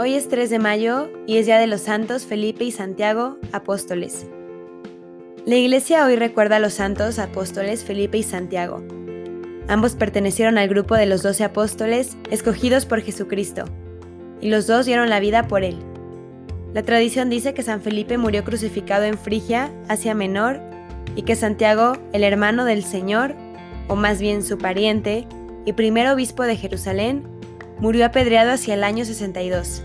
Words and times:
Hoy 0.00 0.14
es 0.14 0.28
3 0.28 0.48
de 0.48 0.60
mayo 0.60 1.10
y 1.26 1.38
es 1.38 1.46
Día 1.46 1.58
de 1.58 1.66
los 1.66 1.80
Santos 1.80 2.24
Felipe 2.24 2.62
y 2.62 2.70
Santiago, 2.70 3.36
apóstoles. 3.50 4.28
La 5.44 5.56
iglesia 5.56 6.06
hoy 6.06 6.14
recuerda 6.14 6.54
a 6.54 6.60
los 6.60 6.74
santos 6.74 7.18
apóstoles 7.18 7.82
Felipe 7.82 8.16
y 8.16 8.22
Santiago. 8.22 8.80
Ambos 9.66 9.96
pertenecieron 9.96 10.56
al 10.56 10.68
grupo 10.68 10.94
de 10.94 11.06
los 11.06 11.24
doce 11.24 11.42
apóstoles 11.42 12.16
escogidos 12.30 12.86
por 12.86 13.00
Jesucristo, 13.00 13.64
y 14.40 14.50
los 14.50 14.68
dos 14.68 14.86
dieron 14.86 15.10
la 15.10 15.18
vida 15.18 15.48
por 15.48 15.64
él. 15.64 15.78
La 16.74 16.84
tradición 16.84 17.28
dice 17.28 17.52
que 17.52 17.64
San 17.64 17.82
Felipe 17.82 18.18
murió 18.18 18.44
crucificado 18.44 19.02
en 19.02 19.18
Frigia, 19.18 19.72
Asia 19.88 20.14
Menor, 20.14 20.60
y 21.16 21.22
que 21.22 21.34
Santiago, 21.34 21.94
el 22.12 22.22
hermano 22.22 22.64
del 22.64 22.84
Señor, 22.84 23.34
o 23.88 23.96
más 23.96 24.20
bien 24.20 24.44
su 24.44 24.58
pariente, 24.58 25.26
y 25.64 25.72
primer 25.72 26.06
obispo 26.06 26.44
de 26.44 26.54
Jerusalén, 26.54 27.24
murió 27.80 28.06
apedreado 28.06 28.52
hacia 28.52 28.74
el 28.74 28.84
año 28.84 29.04
62 29.04 29.82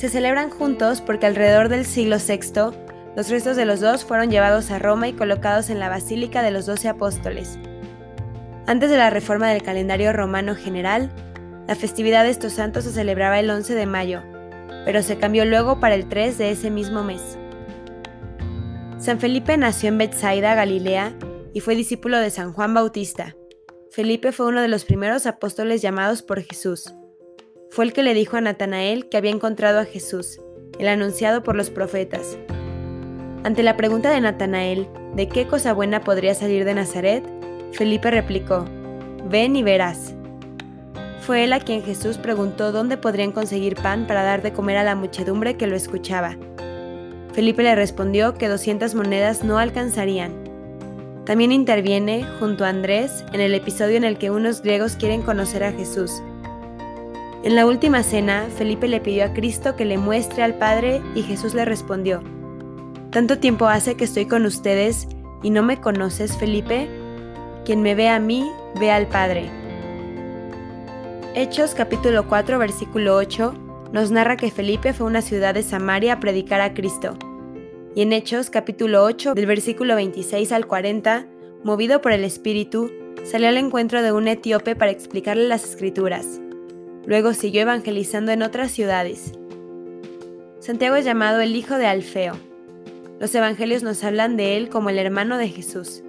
se 0.00 0.08
celebran 0.08 0.48
juntos 0.48 1.02
porque 1.02 1.26
alrededor 1.26 1.68
del 1.68 1.84
siglo 1.84 2.16
VI 2.16 2.74
los 3.14 3.28
restos 3.28 3.54
de 3.54 3.66
los 3.66 3.80
dos 3.80 4.02
fueron 4.02 4.30
llevados 4.30 4.70
a 4.70 4.78
Roma 4.78 5.08
y 5.08 5.12
colocados 5.12 5.68
en 5.68 5.78
la 5.78 5.90
Basílica 5.90 6.40
de 6.42 6.50
los 6.50 6.64
Doce 6.64 6.88
Apóstoles. 6.88 7.58
Antes 8.66 8.88
de 8.88 8.96
la 8.96 9.10
reforma 9.10 9.50
del 9.50 9.62
calendario 9.62 10.14
romano 10.14 10.54
general, 10.54 11.10
la 11.68 11.74
festividad 11.74 12.24
de 12.24 12.30
estos 12.30 12.54
santos 12.54 12.84
se 12.84 12.92
celebraba 12.92 13.38
el 13.40 13.50
11 13.50 13.74
de 13.74 13.84
mayo, 13.84 14.22
pero 14.86 15.02
se 15.02 15.18
cambió 15.18 15.44
luego 15.44 15.80
para 15.80 15.96
el 15.96 16.08
3 16.08 16.38
de 16.38 16.50
ese 16.50 16.70
mismo 16.70 17.04
mes. 17.04 17.36
San 18.96 19.20
Felipe 19.20 19.58
nació 19.58 19.90
en 19.90 19.98
Bethsaida, 19.98 20.54
Galilea, 20.54 21.12
y 21.52 21.60
fue 21.60 21.74
discípulo 21.74 22.18
de 22.18 22.30
San 22.30 22.54
Juan 22.54 22.72
Bautista. 22.72 23.36
Felipe 23.90 24.32
fue 24.32 24.46
uno 24.46 24.62
de 24.62 24.68
los 24.68 24.86
primeros 24.86 25.26
apóstoles 25.26 25.82
llamados 25.82 26.22
por 26.22 26.40
Jesús 26.40 26.94
fue 27.70 27.84
el 27.84 27.92
que 27.92 28.02
le 28.02 28.14
dijo 28.14 28.36
a 28.36 28.40
Natanael 28.40 29.08
que 29.08 29.16
había 29.16 29.30
encontrado 29.30 29.78
a 29.78 29.84
Jesús, 29.84 30.40
el 30.80 30.88
anunciado 30.88 31.44
por 31.44 31.54
los 31.54 31.70
profetas. 31.70 32.36
Ante 33.44 33.62
la 33.62 33.76
pregunta 33.76 34.10
de 34.10 34.20
Natanael 34.20 34.88
de 35.14 35.28
qué 35.28 35.46
cosa 35.46 35.72
buena 35.72 36.00
podría 36.00 36.34
salir 36.34 36.64
de 36.64 36.74
Nazaret, 36.74 37.24
Felipe 37.72 38.10
replicó, 38.10 38.64
Ven 39.28 39.54
y 39.54 39.62
verás. 39.62 40.14
Fue 41.20 41.44
él 41.44 41.52
a 41.52 41.60
quien 41.60 41.82
Jesús 41.82 42.18
preguntó 42.18 42.72
dónde 42.72 42.96
podrían 42.96 43.30
conseguir 43.30 43.76
pan 43.76 44.08
para 44.08 44.24
dar 44.24 44.42
de 44.42 44.52
comer 44.52 44.76
a 44.76 44.84
la 44.84 44.96
muchedumbre 44.96 45.56
que 45.56 45.68
lo 45.68 45.76
escuchaba. 45.76 46.36
Felipe 47.34 47.62
le 47.62 47.76
respondió 47.76 48.34
que 48.34 48.48
200 48.48 48.96
monedas 48.96 49.44
no 49.44 49.58
alcanzarían. 49.58 50.32
También 51.24 51.52
interviene, 51.52 52.26
junto 52.40 52.64
a 52.64 52.68
Andrés, 52.68 53.24
en 53.32 53.40
el 53.40 53.54
episodio 53.54 53.96
en 53.96 54.04
el 54.04 54.18
que 54.18 54.32
unos 54.32 54.62
griegos 54.62 54.96
quieren 54.96 55.22
conocer 55.22 55.62
a 55.62 55.70
Jesús 55.70 56.20
en 57.42 57.54
la 57.54 57.66
última 57.66 58.02
cena, 58.02 58.48
Felipe 58.56 58.86
le 58.86 59.00
pidió 59.00 59.24
a 59.24 59.32
Cristo 59.32 59.74
que 59.74 59.86
le 59.86 59.96
muestre 59.96 60.42
al 60.42 60.54
Padre 60.54 61.00
y 61.14 61.22
Jesús 61.22 61.54
le 61.54 61.64
respondió, 61.64 62.22
¿Tanto 63.10 63.38
tiempo 63.38 63.66
hace 63.66 63.96
que 63.96 64.04
estoy 64.04 64.26
con 64.26 64.44
ustedes 64.44 65.08
y 65.42 65.50
no 65.50 65.62
me 65.62 65.80
conoces, 65.80 66.36
Felipe? 66.36 66.88
Quien 67.64 67.82
me 67.82 67.94
ve 67.94 68.08
a 68.08 68.20
mí, 68.20 68.48
ve 68.78 68.90
al 68.90 69.06
Padre. 69.06 69.50
Hechos 71.34 71.74
capítulo 71.74 72.28
4 72.28 72.58
versículo 72.58 73.16
8 73.16 73.54
nos 73.92 74.10
narra 74.10 74.36
que 74.36 74.50
Felipe 74.50 74.92
fue 74.92 75.06
a 75.06 75.10
una 75.10 75.22
ciudad 75.22 75.54
de 75.54 75.62
Samaria 75.62 76.14
a 76.14 76.20
predicar 76.20 76.60
a 76.60 76.74
Cristo. 76.74 77.16
Y 77.94 78.02
en 78.02 78.12
Hechos 78.12 78.50
capítulo 78.50 79.02
8 79.02 79.34
del 79.34 79.46
versículo 79.46 79.96
26 79.96 80.52
al 80.52 80.66
40, 80.66 81.26
movido 81.64 82.00
por 82.00 82.12
el 82.12 82.22
Espíritu, 82.22 82.92
salió 83.24 83.48
al 83.48 83.56
encuentro 83.56 84.02
de 84.02 84.12
un 84.12 84.28
etíope 84.28 84.76
para 84.76 84.92
explicarle 84.92 85.48
las 85.48 85.64
escrituras. 85.64 86.40
Luego 87.06 87.32
siguió 87.34 87.62
evangelizando 87.62 88.32
en 88.32 88.42
otras 88.42 88.70
ciudades. 88.70 89.32
Santiago 90.58 90.96
es 90.96 91.04
llamado 91.04 91.40
el 91.40 91.56
hijo 91.56 91.76
de 91.76 91.86
Alfeo. 91.86 92.34
Los 93.18 93.34
evangelios 93.34 93.82
nos 93.82 94.04
hablan 94.04 94.36
de 94.36 94.56
él 94.56 94.68
como 94.68 94.90
el 94.90 94.98
hermano 94.98 95.38
de 95.38 95.48
Jesús. 95.48 96.02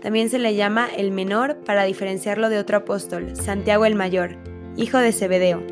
También 0.00 0.30
se 0.30 0.38
le 0.38 0.54
llama 0.54 0.88
el 0.96 1.10
menor 1.10 1.58
para 1.64 1.84
diferenciarlo 1.84 2.48
de 2.48 2.58
otro 2.58 2.78
apóstol, 2.78 3.36
Santiago 3.36 3.84
el 3.84 3.94
mayor, 3.94 4.36
hijo 4.76 4.98
de 4.98 5.12
Zebedeo. 5.12 5.62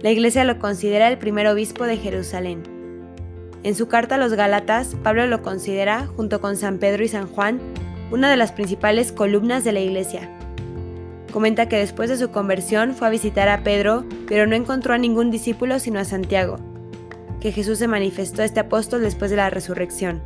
La 0.00 0.10
iglesia 0.10 0.44
lo 0.44 0.58
considera 0.58 1.08
el 1.08 1.18
primer 1.18 1.46
obispo 1.46 1.84
de 1.84 1.96
Jerusalén. 1.96 2.62
En 3.64 3.74
su 3.74 3.88
carta 3.88 4.14
a 4.14 4.18
los 4.18 4.34
Gálatas, 4.34 4.96
Pablo 5.02 5.26
lo 5.26 5.42
considera, 5.42 6.06
junto 6.06 6.40
con 6.40 6.56
San 6.56 6.78
Pedro 6.78 7.02
y 7.02 7.08
San 7.08 7.26
Juan, 7.26 7.60
una 8.10 8.30
de 8.30 8.36
las 8.36 8.52
principales 8.52 9.10
columnas 9.10 9.64
de 9.64 9.72
la 9.72 9.80
iglesia. 9.80 10.30
Comenta 11.32 11.68
que 11.68 11.76
después 11.76 12.08
de 12.08 12.16
su 12.16 12.30
conversión 12.30 12.94
fue 12.94 13.06
a 13.06 13.10
visitar 13.10 13.48
a 13.48 13.62
Pedro, 13.62 14.04
pero 14.26 14.46
no 14.46 14.56
encontró 14.56 14.94
a 14.94 14.98
ningún 14.98 15.30
discípulo 15.30 15.78
sino 15.78 16.00
a 16.00 16.04
Santiago, 16.04 16.56
que 17.40 17.52
Jesús 17.52 17.78
se 17.78 17.88
manifestó 17.88 18.42
a 18.42 18.44
este 18.46 18.60
apóstol 18.60 19.02
después 19.02 19.30
de 19.30 19.36
la 19.36 19.50
resurrección. 19.50 20.22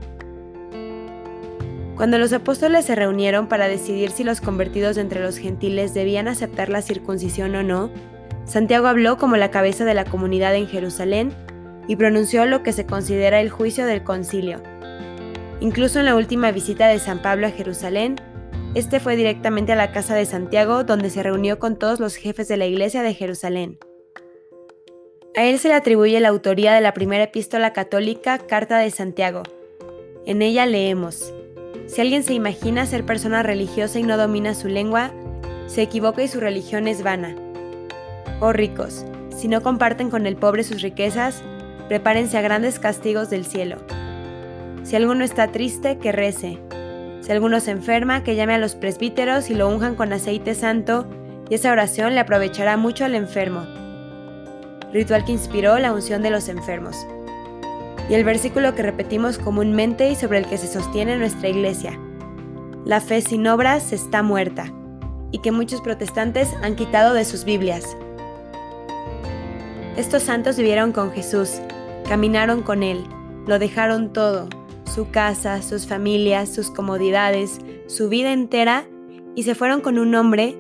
Cuando 1.97 2.19
los 2.19 2.33
apóstoles 2.33 2.85
se 2.85 2.95
reunieron 2.95 3.49
para 3.49 3.69
decidir 3.69 4.11
si 4.11 4.25
los 4.25 4.41
convertidos 4.41 4.97
entre 4.97 5.21
los 5.21 5.37
gentiles 5.37 5.93
debían 5.93 6.27
aceptar 6.27 6.69
la 6.69 6.83
circuncisión 6.83 7.55
o 7.55 7.63
no, 7.63 7.91
Santiago 8.45 8.87
habló 8.87 9.19
como 9.19 9.37
la 9.37 9.51
cabeza 9.51 9.85
de 9.85 9.95
la 9.95 10.05
comunidad 10.05 10.55
en 10.55 10.67
Jerusalén 10.67 11.33
y 11.87 11.97
pronunció 11.97 12.47
lo 12.47 12.63
que 12.63 12.73
se 12.73 12.87
considera 12.87 13.41
el 13.41 13.51
juicio 13.51 13.87
del 13.87 14.03
concilio. 14.03 14.61
Incluso 15.61 16.01
en 16.01 16.07
la 16.07 16.17
última 16.17 16.51
visita 16.51 16.89
de 16.89 16.99
San 16.99 17.23
Pablo 17.23 17.47
a 17.47 17.51
Jerusalén, 17.51 18.17
este 18.75 19.01
fue 19.01 19.17
directamente 19.17 19.73
a 19.73 19.77
la 19.77 19.93
casa 19.93 20.15
de 20.15 20.25
Santiago, 20.25 20.83
donde 20.85 21.11
se 21.11 21.23
reunió 21.23 21.59
con 21.59 21.77
todos 21.77 22.01
los 22.01 22.17
jefes 22.17 22.49
de 22.49 22.57
la 22.57 22.65
iglesia 22.65 23.03
de 23.03 23.13
Jerusalén. 23.13 23.79
A 25.37 25.45
él 25.45 25.59
se 25.59 25.69
le 25.69 25.75
atribuye 25.75 26.19
la 26.21 26.29
autoría 26.29 26.73
de 26.73 26.81
la 26.81 26.95
primera 26.95 27.25
epístola 27.25 27.73
católica, 27.75 28.39
Carta 28.39 28.79
de 28.79 28.91
Santiago. 28.91 29.43
En 30.25 30.41
ella 30.41 30.67
leemos, 30.67 31.33
Si 31.87 32.01
alguien 32.01 32.23
se 32.23 32.33
imagina 32.33 32.87
ser 32.87 33.05
persona 33.05 33.43
religiosa 33.43 33.99
y 33.99 34.05
no 34.05 34.17
domina 34.17 34.55
su 34.55 34.69
lengua, 34.69 35.13
se 35.67 35.83
equivoca 35.83 36.23
y 36.23 36.29
su 36.29 36.41
religión 36.41 36.89
es 36.89 37.03
vana. 37.03 37.37
Oh 38.41 38.53
ricos, 38.53 39.05
si 39.37 39.49
no 39.49 39.63
comparten 39.63 40.09
con 40.09 40.27
el 40.27 40.37
pobre 40.37 40.65
sus 40.65 40.81
riquezas, 40.81 41.43
prepárense 41.89 42.39
a 42.39 42.43
grandes 42.43 42.79
castigos 42.79 43.29
del 43.29 43.45
cielo. 43.45 43.77
Si 44.83 44.97
alguno 44.97 45.25
está 45.25 45.49
triste, 45.49 45.99
que 45.99 46.13
rece. 46.13 46.59
Si 47.23 47.31
alguno 47.31 47.61
se 47.61 47.71
enferma, 47.71 48.25
que 48.25 48.35
llame 48.35 48.55
a 48.55 48.59
los 48.59 48.75
presbíteros 48.75 49.49
y 49.49 49.55
lo 49.55 49.69
unjan 49.69 49.95
con 49.95 50.13
aceite 50.13 50.57
santo, 50.57 51.07
y 51.49 51.55
esa 51.55 51.71
oración 51.71 52.15
le 52.15 52.21
aprovechará 52.21 52.77
mucho 52.77 53.05
al 53.05 53.15
enfermo. 53.15 53.65
Ritual 54.93 55.25
que 55.25 55.31
inspiró 55.31 55.79
la 55.79 55.93
unción 55.93 56.23
de 56.23 56.31
los 56.31 56.49
enfermos. 56.49 57.07
Y 58.11 58.15
el 58.15 58.25
versículo 58.25 58.75
que 58.75 58.83
repetimos 58.83 59.39
comúnmente 59.39 60.11
y 60.11 60.17
sobre 60.17 60.39
el 60.39 60.47
que 60.47 60.59
se 60.59 60.67
sostiene 60.67 61.17
nuestra 61.17 61.49
iglesia. 61.49 61.97
La 62.85 63.01
fe 63.01 63.21
sin 63.21 63.47
obras 63.47 63.93
está 63.93 64.25
muerta, 64.25 64.73
y 65.31 65.39
que 65.39 65.53
muchos 65.53 65.81
protestantes 65.81 66.53
han 66.65 66.75
quitado 66.75 67.15
de 67.15 67.25
sus 67.25 67.45
Biblias. 67.45 67.97
Estos 69.97 70.25
santos 70.25 70.57
vivieron 70.57 70.91
con 70.91 71.13
Jesús, 71.13 71.61
caminaron 72.09 72.63
con 72.63 72.83
Él, 72.83 73.05
lo 73.47 73.61
dejaron 73.61 74.13
todo, 74.13 74.49
su 74.93 75.11
casa, 75.11 75.63
sus 75.63 75.87
familias, 75.87 76.53
sus 76.53 76.71
comodidades, 76.71 77.59
su 77.87 78.09
vida 78.09 78.33
entera, 78.33 78.87
y 79.35 79.45
se 79.45 79.55
fueron 79.55 79.81
con 79.81 79.99
un 79.99 80.15
hombre 80.15 80.57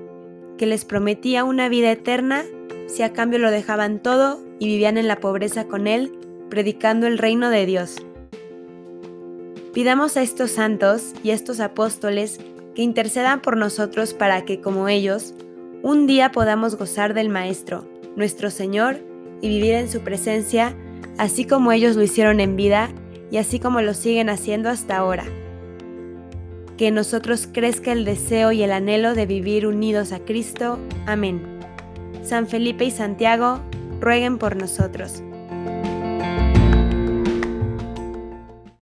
que 0.56 0.66
les 0.66 0.84
prometía 0.84 1.44
una 1.44 1.68
vida 1.68 1.92
eterna 1.92 2.44
si 2.86 3.02
a 3.02 3.12
cambio 3.12 3.38
lo 3.38 3.50
dejaban 3.50 4.00
todo 4.00 4.40
y 4.58 4.66
vivían 4.66 4.96
en 4.96 5.08
la 5.08 5.20
pobreza 5.20 5.66
con 5.66 5.86
él, 5.86 6.12
predicando 6.48 7.06
el 7.06 7.18
reino 7.18 7.50
de 7.50 7.66
Dios. 7.66 7.96
Pidamos 9.74 10.16
a 10.16 10.22
estos 10.22 10.52
santos 10.52 11.12
y 11.22 11.30
estos 11.30 11.60
apóstoles 11.60 12.40
que 12.74 12.82
intercedan 12.82 13.40
por 13.40 13.56
nosotros 13.56 14.14
para 14.14 14.44
que, 14.44 14.60
como 14.60 14.88
ellos, 14.88 15.34
un 15.82 16.06
día 16.06 16.32
podamos 16.32 16.76
gozar 16.76 17.12
del 17.12 17.28
Maestro, 17.28 17.86
nuestro 18.16 18.50
Señor, 18.50 18.96
y 19.40 19.48
vivir 19.48 19.74
en 19.74 19.90
su 19.90 20.00
presencia, 20.00 20.76
así 21.18 21.44
como 21.44 21.72
ellos 21.72 21.96
lo 21.96 22.02
hicieron 22.02 22.38
en 22.40 22.56
vida 22.56 22.90
y 23.32 23.38
así 23.38 23.58
como 23.58 23.80
lo 23.80 23.94
siguen 23.94 24.28
haciendo 24.28 24.68
hasta 24.68 24.98
ahora. 24.98 25.24
Que 26.76 26.88
en 26.88 26.94
nosotros 26.94 27.48
crezca 27.50 27.90
el 27.90 28.04
deseo 28.04 28.52
y 28.52 28.62
el 28.62 28.70
anhelo 28.70 29.14
de 29.14 29.24
vivir 29.24 29.66
unidos 29.66 30.12
a 30.12 30.18
Cristo. 30.20 30.78
Amén. 31.06 31.40
San 32.22 32.46
Felipe 32.46 32.84
y 32.84 32.90
Santiago, 32.90 33.60
rueguen 34.00 34.36
por 34.36 34.56
nosotros. 34.56 35.22